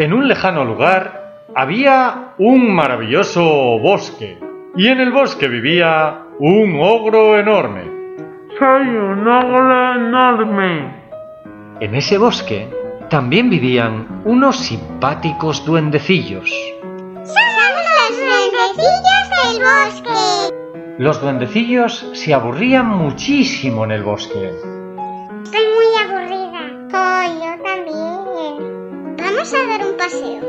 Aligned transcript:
En 0.00 0.14
un 0.14 0.26
lejano 0.26 0.64
lugar 0.64 1.44
había 1.54 2.32
un 2.38 2.74
maravilloso 2.74 3.42
bosque, 3.80 4.38
y 4.74 4.88
en 4.88 4.98
el 4.98 5.12
bosque 5.12 5.46
vivía 5.46 6.22
un 6.38 6.80
ogro 6.80 7.38
enorme. 7.38 7.82
Soy 8.58 8.96
un 8.96 9.28
ogro 9.28 9.96
enorme. 9.96 10.90
En 11.80 11.94
ese 11.94 12.16
bosque 12.16 12.70
también 13.10 13.50
vivían 13.50 14.22
unos 14.24 14.56
simpáticos 14.60 15.66
duendecillos. 15.66 16.48
Somos 17.16 17.84
los 17.98 18.16
duendecillos 18.16 19.28
del 19.36 19.62
bosque. 19.62 20.94
Los 20.96 21.20
duendecillos 21.20 22.08
se 22.14 22.32
aburrían 22.32 22.86
muchísimo 22.86 23.84
en 23.84 23.90
el 23.90 24.02
bosque. 24.02 24.79
Vamos 29.32 29.54
a 29.54 29.64
dar 29.64 29.86
un 29.86 29.96
paseo. 29.96 30.40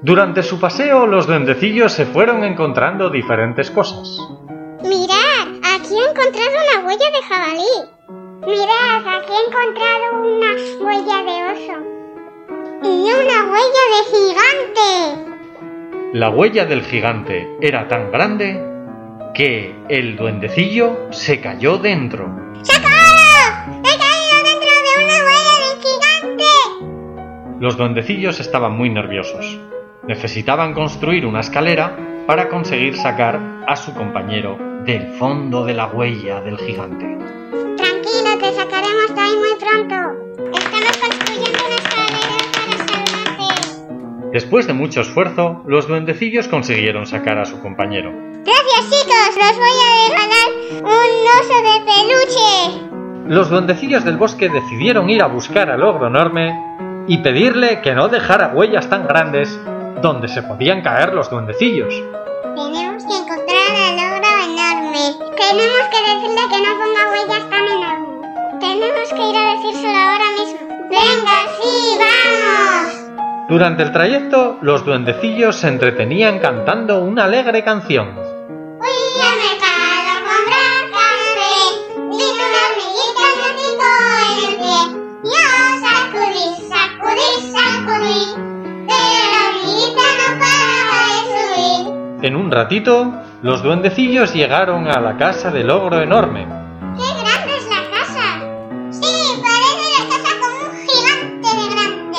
Durante 0.00 0.42
su 0.42 0.58
paseo, 0.58 1.06
los 1.06 1.26
duendecillos 1.26 1.92
se 1.92 2.06
fueron 2.06 2.44
encontrando 2.44 3.10
diferentes 3.10 3.70
cosas. 3.70 4.18
Mirad, 4.82 5.48
aquí 5.62 5.94
he 5.94 6.10
encontrado 6.10 6.50
una 6.50 6.86
huella 6.86 7.10
de 7.10 7.22
jabalí. 7.28 7.74
Mirad, 8.46 9.06
aquí 9.18 9.32
he 9.32 9.42
encontrado 9.48 10.04
una 10.22 10.50
huella 10.80 11.18
de 11.28 11.36
oso. 11.52 11.76
Y 12.84 13.12
una 13.12 13.38
huella 13.52 13.84
de 13.92 14.00
gigante. 14.10 14.88
La 16.14 16.30
huella 16.30 16.64
del 16.64 16.82
gigante 16.84 17.54
era 17.60 17.86
tan 17.86 18.10
grande 18.10 18.64
que 19.34 19.74
el 19.90 20.16
duendecillo 20.16 21.12
se 21.12 21.42
cayó 21.42 21.76
dentro. 21.76 22.34
¡Socorro! 22.62 23.01
Los 27.62 27.76
duendecillos 27.76 28.40
estaban 28.40 28.76
muy 28.76 28.90
nerviosos. 28.90 29.60
Necesitaban 30.08 30.74
construir 30.74 31.24
una 31.24 31.38
escalera 31.38 31.96
para 32.26 32.48
conseguir 32.48 32.96
sacar 32.96 33.38
a 33.68 33.76
su 33.76 33.94
compañero 33.94 34.58
del 34.84 35.12
fondo 35.12 35.64
de 35.64 35.72
la 35.72 35.86
huella 35.86 36.40
del 36.40 36.58
gigante. 36.58 37.06
Tranquilo, 37.76 38.36
te 38.40 38.52
sacaremos 38.52 39.14
de 39.14 39.20
ahí 39.20 39.36
muy 39.36 39.54
pronto. 39.60 39.94
Estamos 40.58 40.96
construyendo 40.98 41.58
una 41.64 41.76
escalera 41.76 42.34
para 42.52 42.78
salvarte. 42.88 44.30
Después 44.32 44.66
de 44.66 44.72
mucho 44.72 45.02
esfuerzo, 45.02 45.62
los 45.64 45.86
duendecillos 45.86 46.48
consiguieron 46.48 47.06
sacar 47.06 47.38
a 47.38 47.44
su 47.44 47.60
compañero. 47.60 48.10
Gracias, 48.44 48.90
chicos. 48.90 49.36
Los 49.36 49.56
voy 49.56 49.78
a 49.86 50.08
regalar 50.08 50.48
un 50.82 51.10
oso 51.38 51.56
de 51.62 51.76
peluche. 51.86 52.92
Los 53.28 53.50
duendecillos 53.50 54.04
del 54.04 54.16
bosque 54.16 54.48
decidieron 54.48 55.08
ir 55.08 55.22
a 55.22 55.28
buscar 55.28 55.70
al 55.70 55.84
ogro 55.84 56.08
enorme 56.08 56.71
y 57.06 57.18
pedirle 57.18 57.80
que 57.80 57.94
no 57.94 58.08
dejara 58.08 58.52
huellas 58.54 58.88
tan 58.88 59.06
grandes 59.06 59.58
donde 60.00 60.28
se 60.28 60.42
podían 60.42 60.82
caer 60.82 61.14
los 61.14 61.30
duendecillos. 61.30 61.94
Tenemos 62.54 63.04
que 63.04 63.16
encontrar 63.16 63.72
al 63.76 63.94
ogro 63.94 64.30
enorme. 64.44 64.98
Tenemos 65.36 65.84
que 65.90 66.00
decirle 66.12 66.42
que 66.50 66.58
no 66.60 66.72
ponga 66.78 67.10
huellas 67.10 67.50
tan 67.50 67.64
enormes. 67.66 68.12
Tenemos 68.60 69.08
que 69.08 69.30
ir 69.30 69.36
a 69.36 69.54
decírselo 69.56 69.98
ahora 69.98 70.24
mismo. 70.38 70.62
Venga, 70.90 71.36
sí, 71.60 71.98
vamos. 71.98 73.48
Durante 73.48 73.82
el 73.82 73.92
trayecto, 73.92 74.58
los 74.60 74.84
duendecillos 74.84 75.56
se 75.56 75.68
entretenían 75.68 76.38
cantando 76.38 77.00
una 77.00 77.24
alegre 77.24 77.64
canción. 77.64 78.21
En 92.22 92.36
un 92.36 92.52
ratito, 92.52 93.12
los 93.42 93.64
duendecillos 93.64 94.32
llegaron 94.32 94.86
a 94.86 95.00
la 95.00 95.16
casa 95.16 95.50
del 95.50 95.68
ogro 95.70 96.00
enorme. 96.00 96.46
¡Qué 96.96 97.20
grande 97.20 97.56
es 97.56 97.68
la 97.68 97.90
casa! 97.90 98.92
Sí, 98.92 99.42
parece 99.42 99.86
la 99.98 100.06
casa 100.08 100.32
como 100.40 100.70
un 100.70 100.76
gigante 100.86 101.48
de 101.48 101.66
grande. 101.74 102.18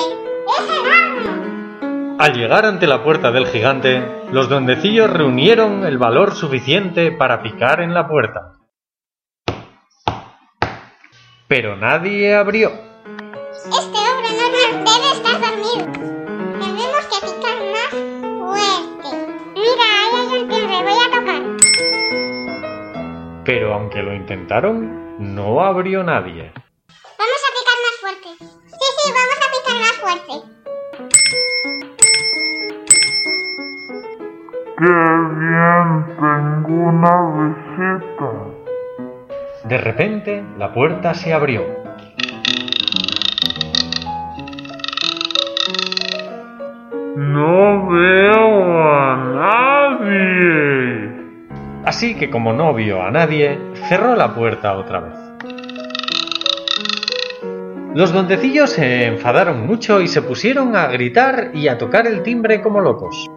¡Es 0.59 0.66
enorme! 1.79 2.17
Al 2.19 2.33
llegar 2.33 2.66
ante 2.66 2.85
la 2.85 3.01
puerta 3.01 3.31
del 3.31 3.47
gigante, 3.47 4.05
los 4.33 4.50
duendecillos 4.50 5.09
reunieron 5.09 5.85
el 5.85 5.97
valor 5.97 6.35
suficiente 6.35 7.13
para 7.13 7.41
picar 7.41 7.79
en 7.79 7.94
la 7.94 8.05
puerta. 8.05 8.57
Pero 11.47 11.78
nadie 11.78 12.35
abrió. 12.35 12.73
Este 13.53 13.79
ogro 13.79 14.28
enorme 14.28 14.83
debe 14.83 15.11
estar 15.13 15.39
dormido. 15.39 16.03
Pero 23.45 23.73
aunque 23.73 24.01
lo 24.01 24.13
intentaron, 24.13 25.17
no 25.35 25.61
abrió 25.61 26.01
nadie. 26.03 26.53
Vamos 27.19 27.41
a 27.43 27.51
picar 27.57 27.77
más 27.83 27.95
fuerte. 27.99 28.29
Sí, 28.39 28.87
sí, 28.97 29.11
vamos 29.11 29.37
a 29.37 29.47
picar 29.51 29.77
más 29.81 29.95
fuerte. 29.99 30.33
¡Qué 34.79 34.95
bien! 35.39 35.87
Tengo 36.15 36.75
una 36.89 37.15
visita. 37.49 38.29
De 39.65 39.77
repente, 39.77 40.43
la 40.57 40.73
puerta 40.73 41.13
se 41.13 41.33
abrió. 41.33 41.82
Así 51.85 52.16
que 52.16 52.29
como 52.29 52.53
no 52.53 52.73
vio 52.73 53.03
a 53.03 53.11
nadie, 53.11 53.59
cerró 53.89 54.16
la 54.16 54.33
puerta 54.33 54.77
otra 54.77 55.01
vez. 55.01 55.17
Los 57.94 58.11
duendecillos 58.11 58.71
se 58.71 59.05
enfadaron 59.05 59.67
mucho 59.67 60.01
y 60.01 60.07
se 60.07 60.22
pusieron 60.22 60.75
a 60.75 60.88
gritar 60.88 61.51
y 61.53 61.67
a 61.67 61.77
tocar 61.77 62.07
el 62.07 62.23
timbre 62.23 62.61
como 62.61 62.79
locos. 62.81 63.29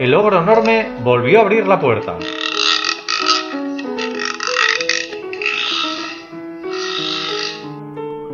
El 0.00 0.14
ogro 0.14 0.42
enorme 0.42 0.88
volvió 1.04 1.38
a 1.38 1.42
abrir 1.42 1.66
la 1.66 1.78
puerta. 1.78 2.16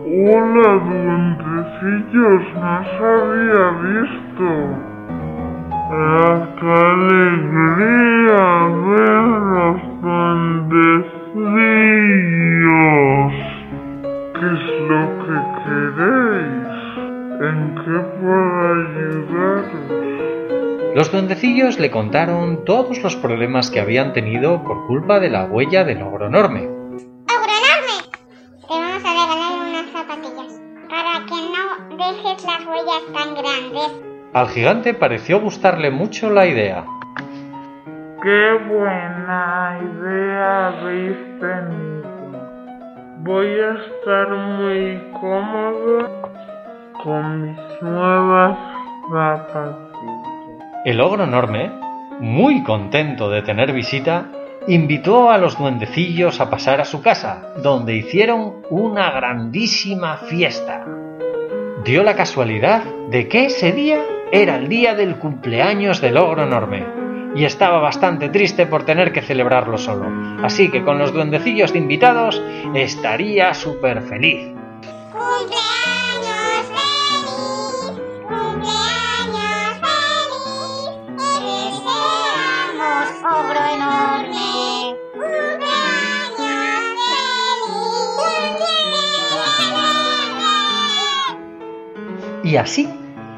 Hola, 0.07 1.48
duendecillos, 1.81 2.43
no 2.55 2.69
había 3.07 3.71
visto. 3.83 4.49
¡Qué 6.59 6.71
alegría 6.71 8.45
verlos, 8.85 9.81
duendecillos! 10.03 11.05
¿Qué 14.35 14.47
es 14.47 14.65
lo 14.89 15.03
que 15.23 15.37
queréis? 15.65 16.77
¿En 17.41 17.59
qué 17.75 17.97
puedo 18.21 18.57
ayudaros? 18.75 19.87
Los 20.95 21.07
duendecillos 21.13 21.79
le 21.79 21.91
contaron 21.91 22.65
todos 22.65 23.03
los 23.03 23.17
problemas 23.17 23.71
que 23.71 23.81
habían 23.81 24.13
tenido 24.13 24.63
por 24.65 24.87
culpa 24.87 25.21
de 25.21 25.31
la 25.31 25.45
huella 25.45 25.85
del 25.85 26.03
ogro 26.03 26.27
enorme. 26.27 26.78
No 31.91 31.97
dejes 31.97 32.45
las 32.45 32.67
huellas 32.67 33.03
tan 33.13 33.35
grandes. 33.35 33.93
Al 34.33 34.49
gigante 34.49 34.95
pareció 34.95 35.41
gustarle 35.41 35.91
mucho 35.91 36.31
la 36.31 36.47
idea. 36.47 36.85
¡Qué 38.23 38.53
buena 38.69 39.79
idea 39.81 40.69
habéis 40.69 41.17
tenido! 41.41 42.09
Voy 43.21 43.47
a 43.47 43.75
estar 43.75 44.31
muy 44.31 45.03
cómodo 45.21 46.23
con 47.03 47.43
mis 47.43 47.83
nuevas 47.83 48.59
zapatillas. 49.11 49.89
El 50.85 51.01
ogro 51.01 51.25
enorme, 51.25 51.71
muy 52.21 52.63
contento 52.63 53.31
de 53.31 53.43
tener 53.43 53.73
visita, 53.73 54.27
invitó 54.67 55.31
a 55.31 55.39
los 55.39 55.59
duendecillos 55.59 56.41
a 56.41 56.51
pasar 56.51 56.81
a 56.81 56.85
su 56.85 57.03
casa, 57.03 57.55
donde 57.63 57.95
hicieron 57.95 58.63
una 58.71 59.11
grandísima 59.11 60.17
fiesta. 60.17 60.85
Dio 61.85 62.03
la 62.03 62.17
casualidad 62.17 62.83
de 63.09 63.29
que 63.29 63.47
ese 63.47 63.73
día 63.73 64.05
era 64.33 64.57
el 64.57 64.69
día 64.69 64.95
del 64.95 65.17
cumpleaños 65.17 66.01
del 66.01 66.17
ogro 66.17 66.43
enorme, 66.43 66.85
y 67.35 67.45
estaba 67.45 67.79
bastante 67.79 68.29
triste 68.29 68.67
por 68.67 68.85
tener 68.85 69.13
que 69.13 69.23
celebrarlo 69.23 69.79
solo, 69.79 70.07
así 70.43 70.71
que 70.71 70.83
con 70.83 70.99
los 70.99 71.13
duendecillos 71.13 71.73
de 71.73 71.79
invitados 71.79 72.43
estaría 72.75 73.55
súper 73.55 74.03
feliz. 74.03 74.55
¡Cumpleaños 75.13 75.78
Y 92.49 92.57
así 92.57 92.89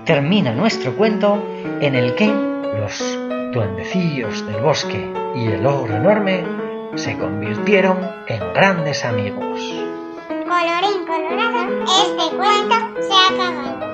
termina 0.05 0.53
nuestro 0.53 0.95
cuento 0.95 1.45
en 1.81 1.97
el 1.97 2.15
que 2.15 2.29
los 2.29 3.19
duendecillos 3.53 4.47
del 4.47 4.63
bosque 4.63 5.13
y 5.35 5.47
el 5.47 5.67
ogro 5.67 5.97
enorme 5.97 6.45
se 6.95 7.19
convirtieron 7.19 7.99
en 8.29 8.39
grandes 8.55 9.05
amigos. 9.05 9.61
Colorín 10.29 11.05
colorado, 11.07 11.83
este 11.83 12.37
cuento 12.37 13.03
se 13.03 13.35
acabó. 13.35 13.90